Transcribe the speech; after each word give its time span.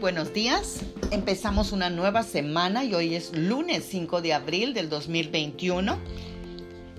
Buenos 0.00 0.32
días. 0.32 0.80
Empezamos 1.10 1.70
una 1.70 1.88
nueva 1.88 2.22
semana 2.22 2.84
y 2.84 2.94
hoy 2.94 3.14
es 3.14 3.36
lunes 3.36 3.84
5 3.88 4.20
de 4.20 4.32
abril 4.32 4.74
del 4.74 4.88
2021. 4.88 5.96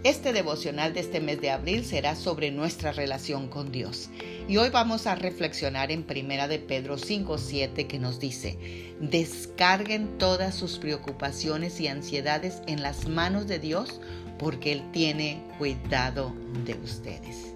Este 0.03 0.31
devocional 0.31 0.93
de 0.93 1.01
este 1.01 1.19
mes 1.19 1.41
de 1.41 1.51
abril 1.51 1.85
será 1.85 2.15
sobre 2.15 2.51
nuestra 2.51 2.91
relación 2.91 3.49
con 3.49 3.71
Dios. 3.71 4.09
Y 4.47 4.57
hoy 4.57 4.69
vamos 4.69 5.07
a 5.07 5.15
reflexionar 5.15 5.91
en 5.91 6.03
Primera 6.03 6.47
de 6.47 6.59
Pedro 6.59 6.97
5:7 6.97 7.87
que 7.87 7.99
nos 7.99 8.19
dice: 8.19 8.57
"Descarguen 9.01 10.17
todas 10.17 10.55
sus 10.55 10.77
preocupaciones 10.77 11.79
y 11.79 11.87
ansiedades 11.87 12.61
en 12.67 12.81
las 12.81 13.07
manos 13.07 13.47
de 13.47 13.59
Dios, 13.59 13.99
porque 14.39 14.71
él 14.71 14.83
tiene 14.91 15.43
cuidado 15.57 16.33
de 16.65 16.75
ustedes." 16.75 17.53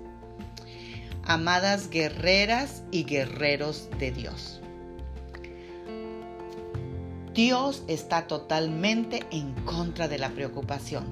Amadas 1.23 1.89
guerreras 1.89 2.83
y 2.91 3.03
guerreros 3.03 3.89
de 3.99 4.11
Dios. 4.11 4.61
Dios 7.37 7.83
está 7.87 8.25
totalmente 8.25 9.19
en 9.29 9.53
contra 9.63 10.07
de 10.07 10.17
la 10.17 10.31
preocupación, 10.31 11.05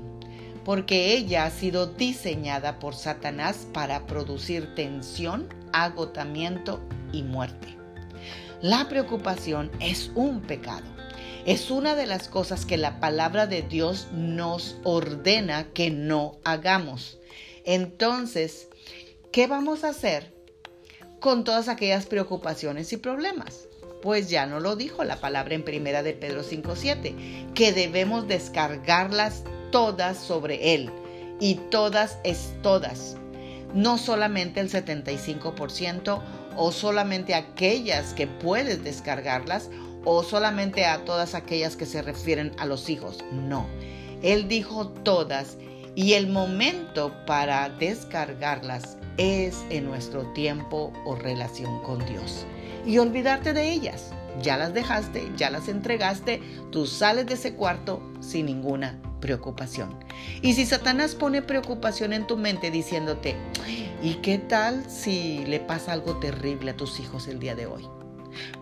porque 0.64 1.14
ella 1.14 1.46
ha 1.46 1.52
sido 1.52 1.86
diseñada 1.86 2.80
por 2.80 2.96
Satanás 2.96 3.68
para 3.72 4.08
producir 4.08 4.74
tensión, 4.74 5.48
agotamiento 5.72 6.82
y 7.12 7.22
muerte. 7.22 7.78
La 8.60 8.90
preocupación 8.90 9.70
es 9.80 10.10
un 10.16 10.42
pecado. 10.42 10.88
Es 11.46 11.70
una 11.70 11.94
de 11.94 12.08
las 12.08 12.28
cosas 12.28 12.66
que 12.66 12.78
la 12.78 13.00
palabra 13.00 13.46
de 13.46 13.62
Dios 13.62 14.08
nos 14.12 14.78
ordena 14.84 15.66
que 15.74 15.92
no 15.92 16.40
hagamos. 16.44 17.20
Entonces, 17.66 18.68
¿qué 19.32 19.46
vamos 19.46 19.84
a 19.84 19.90
hacer 19.90 20.35
con 21.20 21.44
todas 21.44 21.68
aquellas 21.68 22.06
preocupaciones 22.06 22.92
y 22.94 22.98
problemas? 22.98 23.68
pues 24.06 24.30
ya 24.30 24.46
no 24.46 24.60
lo 24.60 24.76
dijo 24.76 25.04
la 25.04 25.20
palabra 25.20 25.56
en 25.56 25.66
primera 25.66 26.04
de 26.04 26.14
Pedro 26.14 26.44
5.7, 26.44 27.54
que 27.56 27.74
debemos 27.74 28.28
descargarlas 28.28 29.44
todas 29.72 30.18
sobre 30.18 30.76
Él. 30.76 30.92
Y 31.40 31.56
todas 31.72 32.20
es 32.24 32.54
todas. 32.62 33.18
No 33.74 33.98
solamente 33.98 34.60
el 34.60 34.70
75% 34.70 36.22
o 36.56 36.72
solamente 36.72 37.34
aquellas 37.34 38.14
que 38.14 38.28
puedes 38.28 38.84
descargarlas 38.84 39.72
o 40.04 40.22
solamente 40.22 40.86
a 40.86 41.04
todas 41.04 41.34
aquellas 41.34 41.76
que 41.76 41.88
se 41.88 42.04
refieren 42.04 42.52
a 42.60 42.68
los 42.68 42.90
hijos. 42.90 43.26
No. 43.32 43.66
Él 44.22 44.48
dijo 44.48 44.90
todas 44.90 45.58
y 45.96 46.14
el 46.14 46.28
momento 46.28 47.14
para 47.26 47.70
descargarlas 47.70 48.98
es 49.18 49.64
en 49.70 49.86
nuestro 49.86 50.24
tiempo 50.34 50.92
o 51.06 51.16
relación 51.16 51.82
con 51.84 52.06
Dios 52.06 52.46
y 52.86 52.98
olvidarte 52.98 53.54
de 53.54 53.72
ellas. 53.72 54.12
Ya 54.42 54.58
las 54.58 54.74
dejaste, 54.74 55.32
ya 55.38 55.50
las 55.50 55.70
entregaste, 55.70 56.42
tú 56.70 56.86
sales 56.86 57.26
de 57.26 57.36
ese 57.36 57.54
cuarto 57.54 58.02
sin 58.20 58.48
ninguna 58.48 59.00
preocupación. 59.22 59.98
Y 60.42 60.54
si 60.54 60.66
Satanás 60.66 61.16
pone 61.16 61.42
preocupación 61.42 62.12
en 62.12 62.28
tu 62.28 62.36
mente 62.36 62.70
diciéndote, 62.70 63.38
¿y 64.04 64.16
qué 64.16 64.38
tal 64.38 64.84
si 64.90 65.46
le 65.46 65.62
pasa 65.62 65.94
algo 65.94 66.18
terrible 66.18 66.72
a 66.72 66.78
tus 66.78 67.00
hijos 67.00 67.30
el 67.30 67.40
día 67.40 67.56
de 67.56 67.66
hoy? 67.66 67.88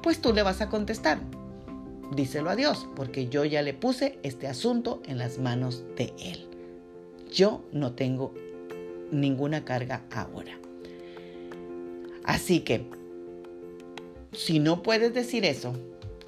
Pues 0.03 0.21
tú 0.21 0.31
le 0.31 0.43
vas 0.43 0.61
a 0.61 0.69
contestar, 0.69 1.19
díselo 2.15 2.51
a 2.51 2.55
Dios, 2.55 2.87
porque 2.95 3.27
yo 3.27 3.43
ya 3.43 3.63
le 3.63 3.73
puse 3.73 4.19
este 4.21 4.47
asunto 4.47 5.01
en 5.07 5.17
las 5.17 5.39
manos 5.39 5.83
de 5.97 6.13
Él. 6.19 6.52
Yo 7.33 7.63
no 7.71 7.93
tengo 7.93 8.33
ninguna 9.11 9.65
carga 9.65 10.03
ahora. 10.11 10.57
Así 12.23 12.61
que 12.61 12.85
si 14.31 14.59
no 14.59 14.83
puedes 14.83 15.13
decir 15.13 15.43
eso, 15.43 15.73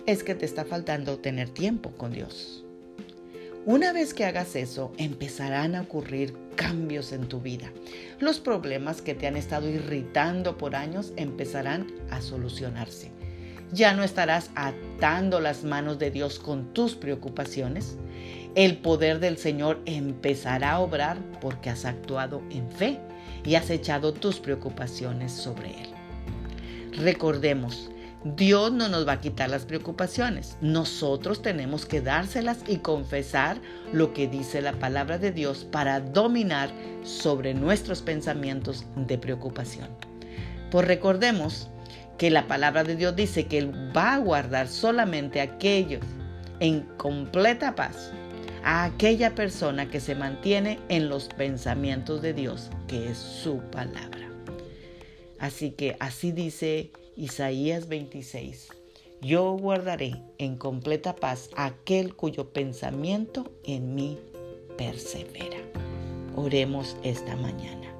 es 0.05 0.23
que 0.23 0.35
te 0.35 0.45
está 0.45 0.65
faltando 0.65 1.17
tener 1.17 1.49
tiempo 1.49 1.91
con 1.91 2.11
Dios. 2.11 2.63
Una 3.65 3.93
vez 3.93 4.13
que 4.13 4.25
hagas 4.25 4.55
eso, 4.55 4.93
empezarán 4.97 5.73
a 5.73 5.81
ocurrir 5.81 6.35
cambios 6.55 7.11
en 7.11 7.27
tu 7.27 7.41
vida. 7.41 7.71
Los 8.19 8.39
problemas 8.39 9.01
que 9.01 9.15
te 9.15 9.25
han 9.25 9.37
estado 9.37 9.69
irritando 9.69 10.57
por 10.57 10.75
años 10.75 11.13
empezarán 11.17 11.87
a 12.11 12.21
solucionarse. 12.21 13.11
Ya 13.71 13.93
no 13.93 14.03
estarás 14.03 14.51
atando 14.53 15.39
las 15.39 15.63
manos 15.63 15.97
de 15.97 16.11
Dios 16.11 16.37
con 16.39 16.73
tus 16.73 16.95
preocupaciones. 16.95 17.97
El 18.55 18.77
poder 18.77 19.19
del 19.19 19.37
Señor 19.37 19.81
empezará 19.85 20.71
a 20.71 20.79
obrar 20.79 21.17
porque 21.41 21.69
has 21.69 21.83
actuado 21.83 22.41
en 22.49 22.71
fe 22.71 22.99
y 23.43 23.55
has 23.55 23.69
echado 23.69 24.13
tus 24.13 24.39
preocupaciones 24.39 25.33
sobre 25.33 25.71
Él. 25.71 25.89
Recordemos, 26.93 27.91
Dios 28.23 28.71
no 28.71 28.87
nos 28.87 29.05
va 29.05 29.13
a 29.13 29.21
quitar 29.21 29.49
las 29.49 29.65
preocupaciones. 29.65 30.57
Nosotros 30.61 31.41
tenemos 31.41 31.85
que 31.85 31.99
dárselas 31.99 32.59
y 32.65 32.77
confesar 32.77 33.57
lo 33.91 34.13
que 34.13 34.27
dice 34.27 34.61
la 34.61 34.73
palabra 34.73 35.17
de 35.17 35.33
Dios 35.33 35.65
para 35.69 35.99
dominar 35.99 36.69
sobre 37.03 37.53
nuestros 37.53 38.01
pensamientos 38.01 38.85
de 38.95 39.17
preocupación. 39.17 39.89
Pues 40.71 40.87
recordemos 40.87 41.67
que 42.17 42.31
la 42.31 42.47
palabra 42.47 42.85
de 42.85 42.95
Dios 42.95 43.17
dice 43.17 43.47
que 43.47 43.57
Él 43.57 43.73
va 43.95 44.13
a 44.13 44.19
guardar 44.19 44.69
solamente 44.69 45.41
aquellos 45.41 46.01
en 46.61 46.81
completa 46.97 47.75
paz, 47.75 48.13
a 48.65 48.83
aquella 48.83 49.35
persona 49.35 49.89
que 49.91 49.99
se 49.99 50.15
mantiene 50.15 50.79
en 50.89 51.07
los 51.07 51.27
pensamientos 51.27 52.23
de 52.23 52.33
Dios, 52.33 52.71
que 52.87 53.11
es 53.11 53.17
su 53.17 53.59
palabra. 53.59 54.27
Así 55.37 55.69
que 55.69 55.95
así 55.99 56.31
dice 56.31 56.91
Isaías 57.15 57.87
26. 57.87 58.69
Yo 59.21 59.51
guardaré 59.53 60.15
en 60.39 60.57
completa 60.57 61.15
paz 61.15 61.49
aquel 61.55 62.15
cuyo 62.15 62.49
pensamiento 62.49 63.51
en 63.63 63.93
mí 63.93 64.17
persevera. 64.77 65.59
Oremos 66.35 66.97
esta 67.03 67.35
mañana. 67.35 67.94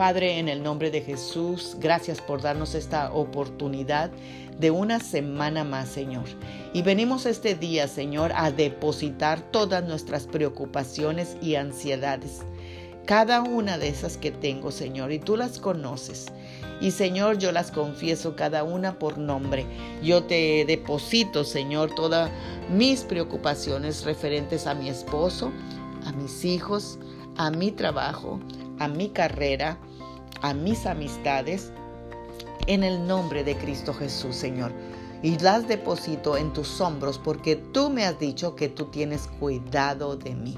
Padre, 0.00 0.38
en 0.38 0.48
el 0.48 0.62
nombre 0.62 0.90
de 0.90 1.02
Jesús, 1.02 1.76
gracias 1.78 2.22
por 2.22 2.40
darnos 2.40 2.74
esta 2.74 3.12
oportunidad 3.12 4.10
de 4.58 4.70
una 4.70 4.98
semana 4.98 5.62
más, 5.62 5.90
Señor. 5.90 6.24
Y 6.72 6.80
venimos 6.80 7.26
este 7.26 7.54
día, 7.54 7.86
Señor, 7.86 8.32
a 8.34 8.50
depositar 8.50 9.42
todas 9.52 9.84
nuestras 9.84 10.26
preocupaciones 10.26 11.36
y 11.42 11.56
ansiedades. 11.56 12.40
Cada 13.04 13.42
una 13.42 13.76
de 13.76 13.88
esas 13.88 14.16
que 14.16 14.30
tengo, 14.30 14.70
Señor, 14.70 15.12
y 15.12 15.18
tú 15.18 15.36
las 15.36 15.58
conoces. 15.58 16.28
Y 16.80 16.92
Señor, 16.92 17.36
yo 17.36 17.52
las 17.52 17.70
confieso 17.70 18.36
cada 18.36 18.64
una 18.64 18.98
por 18.98 19.18
nombre. 19.18 19.66
Yo 20.02 20.22
te 20.24 20.64
deposito, 20.64 21.44
Señor, 21.44 21.94
todas 21.94 22.30
mis 22.74 23.02
preocupaciones 23.02 24.06
referentes 24.06 24.66
a 24.66 24.74
mi 24.74 24.88
esposo, 24.88 25.52
a 26.06 26.12
mis 26.12 26.46
hijos, 26.46 26.98
a 27.36 27.50
mi 27.50 27.70
trabajo, 27.70 28.40
a 28.78 28.88
mi 28.88 29.10
carrera, 29.10 29.78
a 30.42 30.54
mis 30.54 30.86
amistades, 30.86 31.72
en 32.66 32.82
el 32.84 33.06
nombre 33.06 33.44
de 33.44 33.56
Cristo 33.56 33.92
Jesús, 33.92 34.36
Señor. 34.36 34.72
Y 35.22 35.38
las 35.38 35.68
deposito 35.68 36.36
en 36.36 36.52
tus 36.52 36.80
hombros 36.80 37.18
porque 37.18 37.56
tú 37.56 37.90
me 37.90 38.04
has 38.04 38.18
dicho 38.18 38.54
que 38.54 38.68
tú 38.68 38.86
tienes 38.86 39.26
cuidado 39.38 40.16
de 40.16 40.34
mí. 40.34 40.56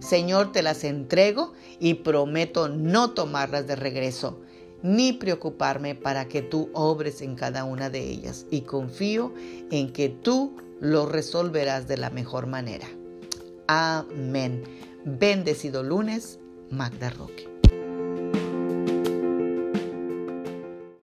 Señor, 0.00 0.52
te 0.52 0.62
las 0.62 0.84
entrego 0.84 1.52
y 1.80 1.94
prometo 1.94 2.68
no 2.68 3.10
tomarlas 3.10 3.66
de 3.66 3.76
regreso 3.76 4.38
ni 4.82 5.12
preocuparme 5.12 5.94
para 5.94 6.28
que 6.28 6.42
tú 6.42 6.70
obres 6.72 7.20
en 7.20 7.34
cada 7.34 7.64
una 7.64 7.90
de 7.90 8.00
ellas 8.00 8.46
y 8.50 8.62
confío 8.62 9.32
en 9.70 9.92
que 9.92 10.08
tú 10.08 10.56
lo 10.80 11.06
resolverás 11.06 11.88
de 11.88 11.96
la 11.96 12.10
mejor 12.10 12.46
manera. 12.46 12.86
Amén. 13.66 14.62
Bendecido 15.04 15.82
lunes, 15.82 16.38
Magda 16.70 17.10
Roque. 17.10 17.57